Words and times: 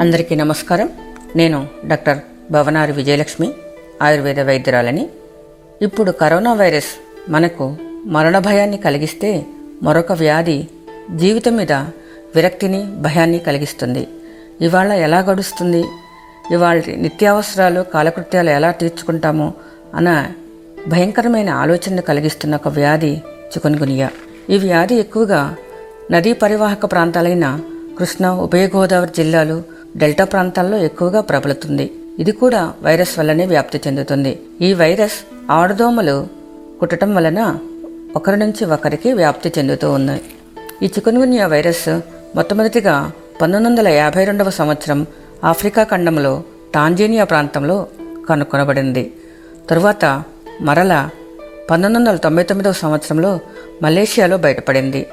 అందరికీ 0.00 0.34
నమస్కారం. 0.34 0.90
నేను 1.36 1.66
డాక్టర్ 1.86 2.18
భవనారి 2.50 2.92
విజయలక్ష్మి 2.92 3.52
ఆయుర్వేద 4.02 4.40
వైద్యురాలని. 4.40 5.08
ఇప్పుడు 5.82 6.10
కరోనా 6.10 6.52
వైరస్ 6.52 7.00
మనకు 7.30 7.76
మరణ 8.06 8.38
భయాన్ని 8.38 8.76
కలిగిస్తే 8.76 9.46
మరొక 9.82 10.12
వ్యాధి 10.12 10.66
జీవితం 11.16 11.56
మీద 11.56 11.72
విరక్తిని 12.34 12.84
భయాన్ని 12.84 13.38
కలిగిస్తుంది. 13.38 14.08
ఇవాళ 14.60 14.92
ఎలా 14.92 15.18
గడుస్తుంది? 15.18 15.84
ఇవాళ 16.50 16.82
నిత్యావసరాలు 16.96 17.80
కాలకృత్యాలు 17.80 18.50
ఎలా 18.50 18.70
తీర్చుకుంటామో 18.70 19.52
అన్న 19.94 20.26
భయంకరమైన 20.88 21.50
ఆలోచన 21.50 22.00
కలిగిస్తున్న 22.00 22.54
ఒక 22.54 22.68
వ్యాధి 22.68 23.16
చికున్గునియా. 23.48 24.10
ఈ 24.50 24.58
వ్యాధి 24.58 24.94
ఎక్కువగా 24.94 25.56
నదీ 26.10 26.32
పరివాహక 26.32 26.92
ప్రాంతాలైన 26.92 27.60
కృష్ణా 27.98 28.34
ఉభయ 28.34 28.66
గోదావరి 28.66 29.10
జిల్లాలు 29.16 29.62
డెల్టా 29.96 30.24
ప్రాంతాల్లో 30.24 30.76
ఎక్కువగా 30.78 31.20
ప్రబలుతుంది. 31.20 31.92
ఇది 32.18 32.32
కూడా 32.32 32.72
వైరస్ 32.82 33.18
వల్లనే 33.18 33.46
వ్యాప్తి 33.46 33.80
చెందుతుంది. 33.86 34.38
ఈ 34.60 34.74
వైరస్ 34.74 35.18
ఆడదోమలు 35.50 36.26
కుట్టడం 36.80 37.14
వలన 37.14 37.58
ఒకరి 38.16 38.36
నుంచి 38.36 38.64
ఒకరికి 38.64 39.12
వ్యాప్తి 39.12 39.52
చెందుతూ 39.58 39.92
ఉంది. 39.92 40.20
ఈ 40.82 40.86
చికున్గున్యా 40.86 41.46
వైరస్ 41.46 42.00
మొట్టమొదటిగా 42.36 43.12
పంతొమ్మిది 43.42 43.66
వందల 43.66 43.88
యాభై 43.88 44.24
రెండవ 44.24 44.50
సంవత్సరం 44.50 45.06
ఆఫ్రికా 45.44 45.82
ఖండంలో 45.82 46.42
టాంజేనియా 46.74 47.24
ప్రాంతంలో 47.24 47.86
కనుగొనబడింది 48.28 49.12
తరువాత 49.70 50.04
మరల 50.60 51.08
పంతొమ్మిది 51.70 52.08
వందల 52.08 52.16
తొంభై 52.16 52.42
తొమ్మిదవ 52.42 52.72
సంవత్సరంలో 52.72 53.40
మలేషియాలో 53.82 54.36
బయటపడింది. 54.36 55.06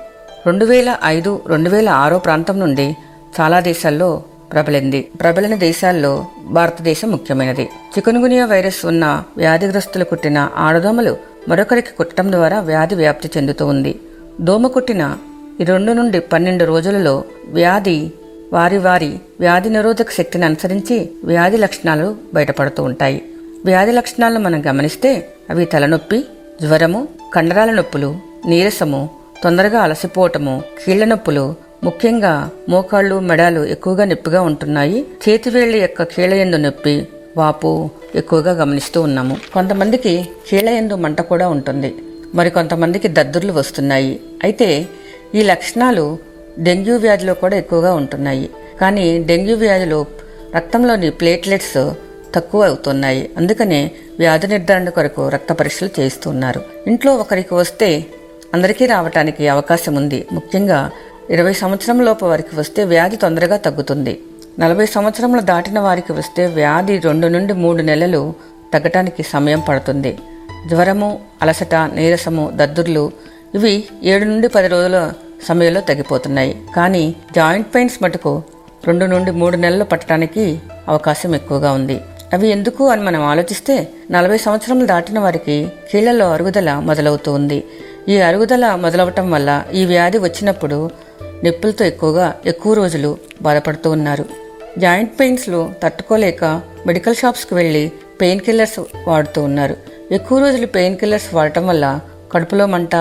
రెండు 0.46 0.66
వేల 0.66 0.98
ఐదు 1.06 1.42
రెండు 1.48 1.70
వేల 1.70 1.90
ఆరో 1.90 2.20
ప్రాంతం 2.20 2.60
నుండి 2.60 2.98
చాలా 3.42 3.60
దేశాల్లో 3.60 4.24
ప్రబలింది. 4.52 5.02
ప్రబలిన 5.02 5.56
దేశాల్లో 5.56 6.26
భారతదేశం 6.44 7.12
ముఖ్యమైనది. 7.12 7.64
చికున్గునియా 7.64 8.46
వైరస్ 8.46 8.86
ఉన్న 8.86 9.24
వ్యాధిగ్రస్తులు 9.38 10.04
కుట్టిన 10.04 10.50
ఆడదోమలు 10.56 11.18
మరొకరికి 11.48 11.92
కుట్టడం 11.98 12.32
ద్వారా 12.32 12.60
వ్యాధి 12.60 12.96
వ్యాప్తి 12.96 13.32
చెందుతూ 13.38 13.68
ఉంది. 13.68 14.00
దోమ 14.42 14.68
కుట్టిన 14.68 15.18
ఈ 15.62 15.64
రెండు 15.64 15.92
నుండి 15.92 16.20
పన్నెండు 16.20 16.66
రోజులలో 16.66 17.24
వ్యాధి 17.48 18.12
వారి 18.54 18.78
వారి 18.78 19.20
వ్యాధి 19.40 19.70
నిరోధక 19.70 20.12
శక్తిని 20.12 20.46
అనుసరించి 20.46 21.10
వ్యాధి 21.24 21.58
లక్షణాలు 21.58 22.16
బయటపడుతూ 22.34 22.84
ఉంటాయి. 22.84 23.22
వ్యాధి 23.66 23.92
లక్షణాలను 23.92 24.40
మనం 24.40 24.64
గమనిస్తే 24.68 25.30
అవి 25.50 25.66
తలనొప్పి 25.66 26.26
జ్వరము 26.62 27.08
కండరాల 27.34 27.72
నొప్పులు 27.72 28.16
నీరసము 28.46 29.10
తొందరగా 29.44 29.80
అలసిపోవటము 29.80 30.64
కీళ్ళ 30.86 31.06
నొప్పులు 31.06 31.56
ముఖ్యంగా 31.84 32.50
మోకాళ్ళు 32.70 33.20
మెడాలు 33.20 33.66
ఎక్కువగా 33.66 34.06
నొప్పిగా 34.06 34.42
ఉంటున్నాయి. 34.42 35.06
చేతివేళ్ళ 35.30 35.76
యొక్క 35.76 36.04
కీళ్ళయందు 36.04 36.56
నొప్పి 36.56 37.08
వాపు 37.38 37.90
ఎక్కువగా 38.16 38.52
గమనిస్తూ 38.52 39.02
ఉన్నాము. 39.02 39.38
కొంతమందికి 39.54 40.28
కీళ్ళయందు 40.50 40.96
మంట 40.96 41.22
కూడా 41.22 41.50
ఉంటుంది. 41.50 41.96
మరి 42.36 42.50
కొంతమందికి 42.50 43.08
దద్దుర్లు 43.08 43.54
వస్తున్నాయి. 43.54 44.20
అయితే 44.44 44.88
ఈ 45.36 45.42
లక్షణాలు 45.42 46.18
డెంగ్యూ 46.60 46.98
వ్యాధిలో 46.98 47.34
కూడా 47.34 47.58
ఎక్కువగా 47.58 47.94
ఉంటున్నాయి. 47.94 48.50
కానీ 48.82 49.24
డెంగ్యూ 49.24 49.56
వ్యాధిలో 49.56 50.06
రక్తంలోని 50.56 51.10
ప్లేట్లెట్స్ 51.10 51.92
తక్కువ 52.36 52.66
అవుతున్నాయి. 52.66 53.30
అందుకనే 53.38 53.92
వ్యాధి 54.20 54.48
నిర్ధారణ 54.48 54.90
కొరకు 54.90 55.30
రక్త 55.30 55.54
పరీక్షలు 55.54 55.90
చేస్తున్నారు 56.00 56.62
ఇంట్లో 56.88 57.16
ఒకరికి 57.16 57.54
వస్తే 57.54 58.06
అందరికీ 58.56 58.86
రావటానికి 58.86 59.48
అవకాశం 59.48 59.96
ఉంది. 59.96 60.18
ముఖ్యంగా 60.34 60.78
ఇరవై 61.30 61.54
సంవత్సరం 61.54 61.98
లోపు 62.06 62.26
వారికి 62.26 62.54
వస్తే 62.60 62.84
వ్యాధి 62.84 63.16
తొందరగా 63.16 63.58
తగ్గుతుంది. 63.58 64.14
నలభై 64.60 64.86
సంవత్సరములు 64.86 65.42
దాటిన 65.42 65.80
వారికి 65.80 66.12
వస్తే 66.12 66.44
వ్యాధి 66.58 66.96
రెండు 67.00 67.28
నుండి 67.28 67.54
మూడు 67.54 67.82
నెలలు 67.82 68.34
తగ్గటానికి 68.74 69.24
సమయం 69.24 69.60
పడుతుంది. 69.60 70.18
జ్వరము 70.70 71.10
అలసట 71.42 71.76
నీరసము 71.76 72.52
దద్దుర్లు 72.56 73.12
ఇవి 73.56 73.74
ఏడు 74.04 74.26
నుండి 74.26 74.48
పది 74.48 74.68
రోజుల 74.68 75.00
సమయంలో 75.48 75.82
తగ్గిపోతున్నాయి. 75.82 76.54
కానీ 76.76 77.16
జాయింట్ 77.36 77.68
పెయిన్స్ 77.76 77.98
మటుకు 78.04 78.44
రెండు 78.88 79.06
నుండి 79.06 79.32
మూడు 79.32 79.56
నెలలు 79.56 79.84
పట్టడానికి 79.84 80.46
అవకాశం 80.88 81.36
ఎక్కువగా 81.36 81.72
ఉంది. 81.72 81.98
అవి 82.34 82.48
ఎందుకు 82.50 82.84
అని 82.90 83.02
మనం 83.02 83.24
ఆలోచిస్తే 83.32 83.76
నలభై 84.12 84.38
సంవత్సరములు 84.38 84.86
దాటిన 84.86 85.20
వారికి 85.20 85.58
కీళ్ళలో 85.92 86.32
అరుగుదల 86.34 86.72
మొదలవుతూ 86.90 87.34
ఉంది. 87.34 87.60
ఈ 88.10 88.18
అరుగుదల 88.18 88.76
మొదలవటం 88.76 89.32
వల్ల 89.32 89.64
ఈ 89.74 89.86
వ్యాధి 89.86 90.18
వచ్చినప్పుడు 90.18 90.90
నొప్పులతో 91.46 91.86
ఎక్కువగా 91.86 92.34
ఎక్కువ 92.46 92.74
రోజులు 92.74 93.18
బాధపడుతూ 93.42 93.92
ఉన్నారు. 93.92 94.26
జాయింట్ 94.78 95.20
పెయిన్స్లో 95.20 95.72
తట్టుకోలేక 95.84 96.62
మెడికల్ 96.86 97.16
షాప్స్కి 97.16 97.56
వెళ్ళి 97.56 97.92
పెయిన్ 98.22 98.40
కిల్లర్స్ 98.40 98.80
వాడుతూ 99.08 99.42
ఉన్నారు. 99.42 99.78
ఎక్కువ 100.12 100.40
రోజులు 100.40 100.66
పెయిన్ 100.66 100.98
కిల్లర్స్ 100.98 101.34
వాడటం 101.34 101.68
వల్ల 101.68 102.00
కడుపులో 102.32 102.66
మంట 102.66 102.96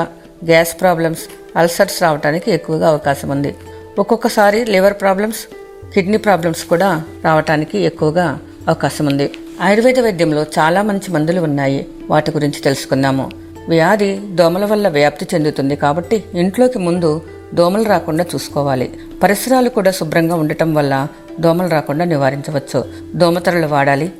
గ్యాస్ 0.44 0.80
ప్రాబ్లమ్స్ 0.80 1.20
అల్సర్స్ 1.58 2.02
రావడానికి 2.02 2.50
ఎక్కువగా 2.50 2.88
అవకాశం 2.88 3.28
ఉంది. 3.28 3.54
ఒక్కొక్కసారి 3.98 4.64
లివర్ 4.64 4.92
ప్రాబ్లమ్స్ 4.92 5.54
కిడ్నీ 5.94 6.16
ప్రాబ్లమ్స్ 6.16 6.64
కూడా 6.64 7.02
రావటానికి 7.24 7.78
ఎక్కువగా 7.78 8.38
అవకాశం 8.68 9.06
ఉంది. 9.06 9.32
ఆయుర్వేద 9.60 10.00
వైద్యంలో 10.00 10.42
చాలా 10.42 10.82
మంచి 10.82 11.12
మందులు 11.12 11.40
ఉన్నాయి. 11.40 11.86
వాటి 12.10 12.30
గురించి 12.30 12.60
తెలుసుకుందాము. 12.60 13.43
వ్యాధి 13.68 14.20
దోమల 14.30 14.64
వల్ల 14.64 14.88
వ్యాప్తి 14.88 15.26
చెందుతుంది 15.34 15.76
కాబట్టి 15.76 16.24
ఇంట్లోకి 16.34 16.78
ముందు 16.78 17.22
దోమలు 17.54 17.84
రాకుండా 17.84 18.24
చూసుకోవాలి. 18.34 18.90
పరిసరాలు 19.22 19.68
కూడా 19.68 19.90
శుభ్రంగా 19.90 20.34
ఉండటం 20.34 20.74
వల్ల 20.74 21.06
దోమలు 21.40 21.68
రాకుండా 21.68 22.04
నివారించవచ్చు. 22.04 22.84
దోమతెరలు 23.14 23.66
వాడాలి. 23.66 24.12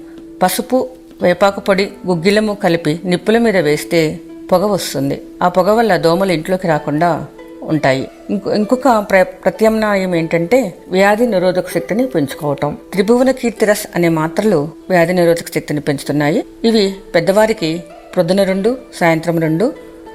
పసుపు 0.43 0.89
వేపాకు 1.23 1.61
పొడి 1.61 1.91
గుగ్గిలము 2.07 2.55
కలిపి 2.55 3.01
నిప్పుల 3.05 3.39
మీద 3.39 3.57
వేస్తే 3.57 4.21
పొగ 4.53 4.67
వస్తుంది. 4.67 5.23
ఆ 5.43 5.49
పొగ 5.49 5.71
వల్ల 5.71 5.97
దోమలు 5.97 6.33
ఇంట్లోకి 6.33 6.69
రాకుండా 6.69 7.27
ఉంటాయి. 7.63 8.09
ఇంకొక 8.31 9.07
ప్ర 9.11 9.23
ప్రత్యామ్నాయం 9.23 10.15
ఏంటంటే 10.15 10.75
వ్యాధి 10.89 11.27
నిరోధక 11.27 11.69
శక్తిని 11.69 12.07
పెంచుకోవటం. 12.07 12.77
త్రిభువన 12.93 13.31
కీర్తిరస్ 13.31 13.87
అనే 13.95 14.09
మాత్రలు 14.09 14.69
వ్యాధి 14.91 15.13
నిరోధక 15.13 15.47
శక్తిని 15.55 15.81
పెంచుతున్నాయి. 15.81 16.45
ఇవి 16.65 16.95
పెద్దవారికి 17.15 17.83
ప్రొద్దున 18.15 18.43
రెండు 18.43 18.79
సాయంత్రం 18.95 19.39
రెండు 19.39 19.75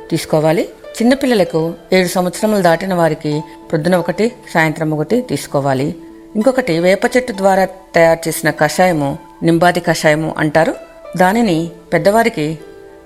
తీసుకోవాలి. 0.10 0.70
చిన్నపిల్లలకు 0.98 1.74
ఏడు 1.94 2.08
సంవత్సరములు 2.08 2.62
దాటిన 2.62 2.94
వారికి 2.94 3.42
ప్రొద్దున 3.70 3.96
ఒకటి 3.96 4.32
సాయంత్రం 4.54 4.92
ఒకటి 4.92 5.22
తీసుకోవాలి. 5.22 5.96
ఇంకొకటి 6.36 6.80
వేప 6.80 7.06
చెట్టు 7.18 7.34
ద్వారా 7.34 7.66
తయారు 7.96 8.20
చేసిన 8.28 8.50
కషాయము 8.50 9.18
నింబాది 9.44 9.80
కషాయము 9.80 10.36
అంటారు. 10.38 10.76
దానిని 11.18 11.72
పెద్దవారికి 11.94 12.60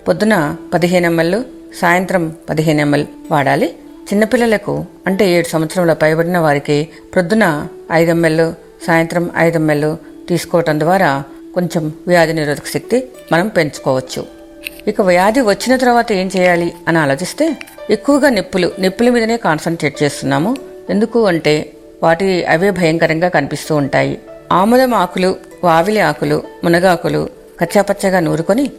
పొద్దున 0.07 0.55
పదిహేను 0.73 1.05
ఎంఎల్ 1.05 1.43
సాయంత్రం 1.79 2.35
పదిహేను 2.49 2.81
ఎంఎల్ 2.81 3.05
వాడాలి. 3.31 3.75
చిన్నపిల్లలకు 4.09 4.85
అంటే 5.07 5.29
ఏడు 5.29 5.47
సంవత్సరంలో 5.47 5.95
పైబడిన 5.95 6.37
వారికి 6.37 6.89
ప్రొద్దున 7.13 7.67
ఐదు 7.91 8.09
ఎంఎల్ 8.09 8.53
సాయంత్రం 8.87 9.31
ఐదు 9.37 9.57
ఎంఎల్ 9.57 9.95
తీసుకోవటం 10.29 10.79
ద్వారా 10.79 11.23
కొంచెం 11.53 11.93
వ్యాధి 12.07 12.33
నిరోధక 12.33 12.65
శక్తి 12.65 13.07
మనం 13.31 13.47
పెంచుకోవచ్చు. 13.47 14.42
ఇక 14.87 15.01
వ్యాధి 15.01 15.41
వచ్చిన 15.41 15.75
తర్వాత 15.75 16.11
ఏం 16.11 16.31
చేయాలి 16.37 16.73
అని 16.87 16.97
ఆలోచిస్తే 16.97 17.57
ఎక్కువగా 17.89 18.29
నిప్పులు 18.29 18.71
నిప్పుల 18.79 19.09
మీదనే 19.09 19.37
కాన్సన్ట్రేట్ 19.37 20.03
చేస్తున్నాము. 20.03 20.55
ఎందుకు 20.89 21.25
అంటే 21.25 21.71
వాటి 22.03 22.45
అవే 22.45 22.69
భయంకరంగా 22.69 23.27
కనిపిస్తూ 23.27 23.75
ఉంటాయి. 23.75 24.19
ఆముదం 24.51 24.93
ఆకులు 24.93 25.35
వావిలి 25.63 25.99
ఆకులు 25.99 26.43
మునగాకులు 26.63 27.29
కచ్చాపచ్చగా 27.59 28.19
నూరుకొని 28.19 28.71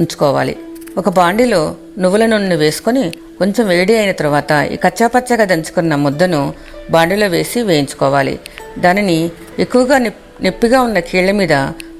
ఉంచుకోవాలి. 0.00 0.56
ఒక 0.98 1.08
బాండిలో 1.08 1.76
నువ్వుల 1.98 2.26
నూనె 2.26 2.56
వేసుకొని 2.56 3.12
కొంచెం 3.38 3.68
వేడి 3.68 3.96
అయిన 3.96 4.12
తర్వాత 4.12 4.52
ఈ 4.72 4.76
కచ్చాపచ్చగా 4.76 5.44
దంచుకున్న 5.44 5.94
ముద్దను 5.94 6.54
బాండిలో 6.90 7.26
వేసి 7.26 7.62
వేయించుకోవాలి. 7.62 8.38
దానిని 8.78 9.30
ఎక్కువగా 9.58 9.98
నొప్పిగా 9.98 10.80
ఉన్న 10.80 10.98
కీళ్ళ 10.98 11.30
మీద 11.30 11.52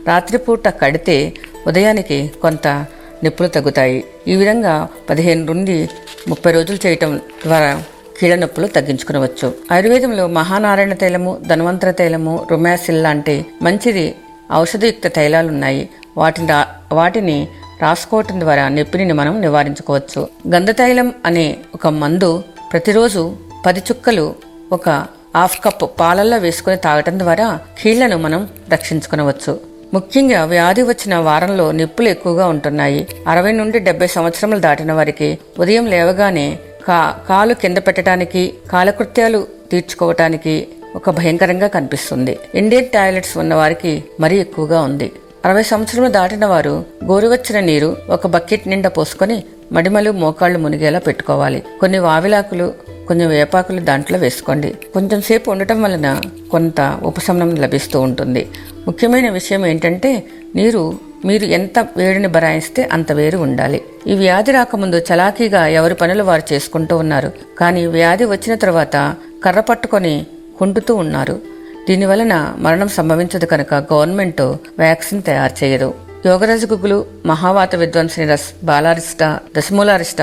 రాత్రిపూట 0.07 0.69
కడితే 0.69 1.33
ఉదయానికి 1.67 2.33
కొంత 2.43 2.87
నొప్పులు 3.25 3.49
తగ్గుతాయి. 3.49 4.05
ఈ 4.29 4.37
విధంగా 4.37 4.88
పదిహేను 5.11 5.44
నుండి 5.44 5.88
ముప్పై 6.29 6.53
రోజులు 6.53 6.87
చేయటం 6.87 7.19
ద్వారా 7.19 7.82
కీళ్ళ 8.21 8.35
నొప్పులు 8.35 8.67
తగ్గించుకునవచ్చు. 8.67 9.55
ఆయుర్వేదంలో 9.73 10.26
మహానారాయణ 10.26 10.94
తైలము 10.94 11.38
ధన్వంతర 11.47 11.91
తైలము 11.91 12.47
రొమాసిల్ 12.50 13.03
లాంటి 13.03 13.47
మంచిది 13.62 14.15
ఔషధయుక్త 14.53 15.09
తైలాలు 15.09 15.49
ఉన్నాయి 15.49 15.88
వాటిని 16.17 16.49
రా- 16.49 16.97
వాటిని 16.97 17.49
రాసుకోవటం 17.82 18.41
ద్వారా 18.41 18.69
నొప్పిని 18.69 19.12
మనం 19.12 19.41
నివారించుకోవచ్చు. 19.41 20.29
గంధతైలం 20.49 21.15
అనే 21.27 21.56
ఒక 21.75 21.87
మందు 21.87 22.44
ప్రతిరోజు 22.73 23.37
పది 23.67 23.81
చుక్కలు 23.81 24.35
ఒక 24.73 24.88
హాఫ్ 25.37 25.65
కప్ 25.65 26.00
పాలల్లో 26.00 26.37
వేసుకుని 26.37 26.77
తాగటం 26.77 27.19
ద్వారా 27.19 27.61
కీళ్ళను 27.82 28.19
మనం 28.19 28.49
రక్షించుకునవచ్చు. 28.73 29.74
ముఖ్యంగా 29.94 30.44
వ్యాధి 30.44 30.82
వచ్చిన 30.82 31.14
వారంలో 31.26 31.73
నొప్పులు 31.73 32.08
ఎక్కువగా 32.08 32.44
ఉంటున్నాయి. 32.46 33.00
అరవై 33.29 33.52
నుండి 33.52 33.79
డెబ్బై 33.79 34.06
సంవత్సరములు 34.06 34.61
దాటిన 34.67 34.93
వారికి 34.93 35.29
ఉదయం 35.58 35.87
లేవగానే 35.87 36.46
కా 36.87 36.99
కాలు 37.29 37.55
కింద 37.55 37.79
పెట్టడానికి 37.79 38.43
కాలకృత్యాలు 38.70 39.41
తీర్చుకోవటానికి 39.70 40.55
ఒక 40.96 41.11
భయంకరంగా 41.11 41.67
కనిపిస్తుంది. 41.67 42.38
ఇండియన్ 42.55 42.91
టాయిలెట్స్ 42.94 43.38
ఉన్న 43.43 43.55
వారికి 43.55 43.93
మరీ 44.20 44.37
ఎక్కువగా 44.38 44.81
ఉంది. 44.88 45.08
అరవై 45.44 45.62
సంవత్సరములు 45.62 46.12
దాటిన 46.19 46.44
వారు 46.46 46.75
గోరువచ్చిన 47.05 47.61
నీరు 47.61 47.91
ఒక 48.11 48.26
బకెట్ 48.26 48.69
నిండా 48.69 48.88
పోసుకొని 48.88 49.38
మడిమలు 49.73 50.11
మోకాళ్ళు 50.23 50.58
మునిగేలా 50.58 50.99
పెట్టుకోవాలి. 50.99 51.62
కొన్ని 51.81 51.99
వావిలాకులు 51.99 52.67
కొంచెం 53.09 53.29
వేపాకులు 53.29 53.81
దాంట్లో 53.81 54.19
వేసుకోండి. 54.19 54.75
కొంచెం 54.95 55.23
సేపు 55.23 55.51
ఉండటం 55.51 55.83
వలన 55.83 56.21
కొంత 56.51 57.01
ఉపశమనం 57.03 57.55
లభిస్తూ 57.55 58.01
ఉంటుంది. 58.01 58.49
ముఖ్యమైన 58.87 59.31
విషయం 59.31 59.67
ఏంటంటే 59.67 60.25
నీరు 60.55 61.15
మీరు 61.25 61.45
ఎంత 61.45 61.79
వేడిని 61.97 62.29
బరాయిస్తే 62.29 62.89
అంత 62.93 63.12
వేరు 63.12 63.39
ఉండాలి. 63.39 63.83
ఈ 64.06 64.15
వ్యాధి 64.15 64.53
రాకముందు 64.53 64.97
చలాకీగా 64.97 65.67
ఎవరి 65.67 65.95
పనులు 65.95 66.23
వారు 66.23 66.43
చేసుకుంటూ 66.53 66.97
ఉన్నారు. 66.97 67.33
కానీ 67.59 67.87
వ్యాధి 67.87 68.25
వచ్చిన 68.25 68.55
తర్వాత 68.55 69.15
కర్ర 69.45 69.61
పట్టుకొని 69.61 70.27
కుంటుతూ 70.59 70.95
ఉన్నారు. 70.95 71.41
దీనివలన 71.89 72.55
మరణం 72.59 72.89
సంభవించదు 72.89 73.47
కనుక 73.47 73.75
గవర్నమెంట్ 73.75 74.41
వ్యాక్సిన్ 74.79 75.23
తయారు 75.23 75.65
చేయదు. 75.65 75.95
యోగరాజు 76.27 76.67
గుగ్గులు 76.67 77.06
మహావాత 77.27 77.77
విధ్వంసని 77.77 78.27
రస్ 78.27 78.65
బాలారిష్ట 78.65 79.39
దశమూలారిష్ట 79.59 80.23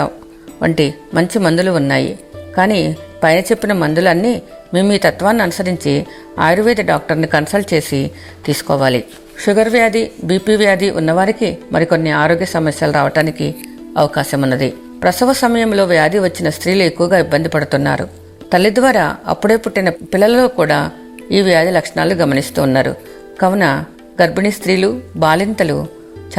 వంటి 0.61 0.93
మంచి 1.13 1.39
మందులు 1.39 1.71
ఉన్నాయి. 1.71 2.19
కానీ 2.57 2.97
పైన 3.23 3.39
చెప్పిన 3.39 3.73
మందులన్నీ 3.73 4.41
మేము 4.73 4.93
ఈ 4.93 4.97
తత్వాన్ని 4.97 5.43
అనుసరించి 5.43 6.05
ఆయుర్వేద 6.39 6.77
డాక్టర్ని 6.77 7.27
కన్సల్ట్ 7.27 7.73
చేసి 7.73 8.11
తీసుకోవాలి. 8.45 9.03
షుగర్ 9.45 9.69
వ్యాధి 9.69 10.11
బీపీ 10.23 10.55
వ్యాధి 10.55 10.89
ఉన్నవారికి 10.89 11.57
మరికొన్ని 11.71 12.11
ఆరోగ్య 12.11 12.45
సమస్యలు 12.45 12.91
రావటానికి 12.91 13.55
అవకాశం 13.97 14.41
ఉన్నది 14.41 14.73
ప్రసవ 15.01 15.33
సమయంలో 15.33 15.85
వ్యాధి 15.85 16.19
వచ్చిన 16.19 16.49
స్త్రీలు 16.49 16.83
ఎక్కువగా 16.83 17.17
ఇబ్బంది 17.17 17.49
పడుతున్నారు. 17.49 18.07
తల్లి 18.53 18.75
ద్వారా 18.75 19.15
అప్పుడే 19.27 19.55
పుట్టిన 19.55 19.89
పిల్లలలో 19.89 20.47
కూడా 20.47 20.91
ఈ 21.31 21.41
వ్యాధి 21.41 21.71
లక్షణాలు 21.71 22.13
గమనిస్తూ 22.13 22.61
ఉన్నారు. 22.61 22.95
కావున 23.41 23.85
గర్భిణీ 24.21 24.51
స్త్రీలు 24.51 25.01
బాలింతలు 25.15 25.87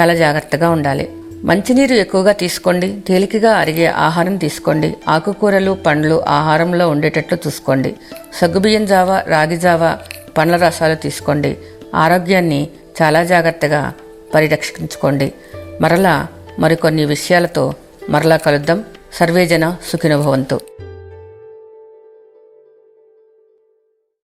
చాలా 0.00 0.14
జాగ్రత్తగా 0.14 0.70
ఉండాలి. 0.70 1.08
మంచినీరు 1.44 1.94
ఎక్కువగా 1.94 2.32
తీసుకోండి 2.32 3.00
తేలికగా 3.08 3.52
అరిగే 3.52 3.86
ఆహారం 3.86 4.36
తీసుకోండి 4.36 4.94
ఆకుకూరలు 5.08 5.78
పండ్లు 5.86 6.24
ఆహారంలో 6.28 6.88
ఉండేటట్లు 6.88 7.38
చూసుకోండి 7.46 7.94
సగ్గుబియ్యం 8.34 8.86
జావ 8.86 9.22
రాగి 9.28 9.56
జావ 9.56 9.98
పండ్ల 10.38 10.56
రసాలు 10.56 10.94
తీసుకోండి 10.94 11.56
ఆరోగ్యాన్ని 11.94 12.68
చాలా 13.02 13.24
జాగ్రత్తగా 13.24 13.92
పరిరక్షించుకోండి. 14.34 15.32
మరలా 15.80 16.26
మరికొన్ని 16.58 17.04
విషయాలతో 17.04 17.74
మరలా 18.08 18.36
కలుద్దాం. 18.36 18.84
సర్వేజన 19.12 19.76
సుఖినభవంతు 19.92 20.60